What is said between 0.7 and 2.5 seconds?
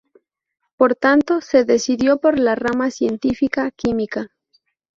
Por tanto, se decidió por